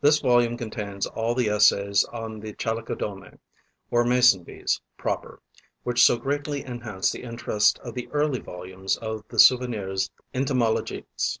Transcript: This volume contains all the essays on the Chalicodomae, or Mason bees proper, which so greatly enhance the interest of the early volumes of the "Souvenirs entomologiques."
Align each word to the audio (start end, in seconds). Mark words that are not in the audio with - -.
This 0.00 0.20
volume 0.22 0.56
contains 0.56 1.04
all 1.04 1.34
the 1.34 1.50
essays 1.50 2.04
on 2.04 2.40
the 2.40 2.54
Chalicodomae, 2.54 3.38
or 3.90 4.02
Mason 4.02 4.44
bees 4.44 4.80
proper, 4.96 5.42
which 5.82 6.02
so 6.02 6.16
greatly 6.16 6.64
enhance 6.64 7.12
the 7.12 7.22
interest 7.22 7.78
of 7.80 7.92
the 7.92 8.08
early 8.12 8.40
volumes 8.40 8.96
of 8.96 9.24
the 9.28 9.38
"Souvenirs 9.38 10.10
entomologiques." 10.32 11.38